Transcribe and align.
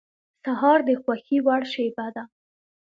سهار 0.43 0.79
د 0.87 0.89
خوښې 1.01 1.37
وړ 1.45 1.61
شېبه 1.73 2.07
ده. 2.15 2.23